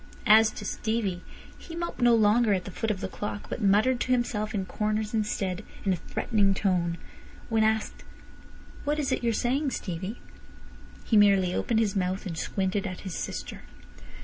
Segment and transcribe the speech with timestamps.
[0.25, 1.21] As to Stevie,
[1.59, 4.65] he moped no longer at the foot of the clock, but muttered to himself in
[4.65, 6.97] corners instead in a threatening tone.
[7.49, 8.03] When asked
[8.83, 10.19] "What is it you're saying, Stevie?"
[11.03, 13.61] he merely opened his mouth, and squinted at his sister.